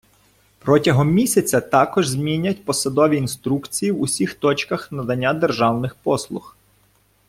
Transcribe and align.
Протягом 0.59 1.11
місяця 1.11 1.61
також 1.61 2.07
змінять 2.07 2.65
посадові 2.65 3.17
інструкції 3.17 3.91
в 3.91 4.01
усіх 4.01 4.33
точках 4.35 4.91
надання 4.91 5.33
державних 5.33 5.95
послуг. 5.95 6.55